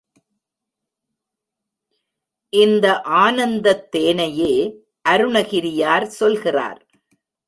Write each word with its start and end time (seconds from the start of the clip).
இந்த 2.53 3.01
ஆனந்தத் 3.01 3.95
தேனையே 3.95 4.53
அருணகிரியார் 5.09 6.07
சொல்கிறார். 6.07 6.85